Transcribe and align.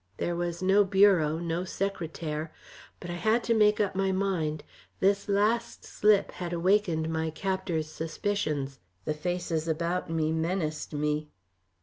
There 0.17 0.35
was 0.35 0.63
no 0.63 0.83
bureau, 0.83 1.37
no 1.37 1.63
secretaire. 1.63 2.51
But 2.99 3.11
I 3.11 3.21
had 3.21 3.43
to 3.43 3.53
make 3.53 3.79
up 3.79 3.93
my 3.93 4.11
mind. 4.11 4.63
This 4.99 5.29
last 5.29 5.85
slip 5.85 6.31
had 6.31 6.53
awakened 6.53 7.07
my 7.07 7.29
captor's 7.29 7.87
suspicions. 7.87 8.79
The 9.05 9.13
faces 9.13 9.67
about 9.67 10.09
me 10.09 10.31
menaced 10.31 10.91
me. 10.91 11.29